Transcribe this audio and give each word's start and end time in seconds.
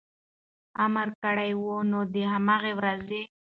امر 0.85 1.07
کړی 1.21 1.51
و، 1.61 1.65
نو 1.91 1.99
د 2.13 2.15
هماغې 2.33 2.73
ورځې 2.79 3.21